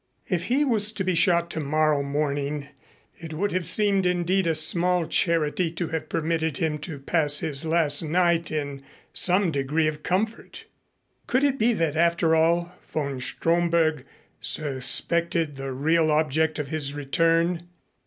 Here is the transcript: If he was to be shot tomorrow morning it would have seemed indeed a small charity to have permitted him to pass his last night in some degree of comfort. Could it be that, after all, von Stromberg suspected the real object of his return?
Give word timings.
If 0.25 0.45
he 0.45 0.65
was 0.65 0.91
to 0.93 1.03
be 1.03 1.13
shot 1.13 1.51
tomorrow 1.51 2.01
morning 2.01 2.69
it 3.19 3.35
would 3.35 3.51
have 3.51 3.67
seemed 3.67 4.07
indeed 4.07 4.47
a 4.47 4.55
small 4.55 5.05
charity 5.05 5.69
to 5.73 5.89
have 5.89 6.09
permitted 6.09 6.57
him 6.57 6.79
to 6.79 6.97
pass 6.97 7.41
his 7.41 7.65
last 7.65 8.01
night 8.01 8.49
in 8.49 8.81
some 9.13 9.51
degree 9.51 9.87
of 9.87 10.01
comfort. 10.01 10.65
Could 11.27 11.43
it 11.43 11.59
be 11.59 11.73
that, 11.73 11.95
after 11.95 12.35
all, 12.35 12.73
von 12.91 13.21
Stromberg 13.21 14.03
suspected 14.39 15.55
the 15.55 15.71
real 15.71 16.09
object 16.09 16.57
of 16.57 16.69
his 16.69 16.95
return? 16.95 17.69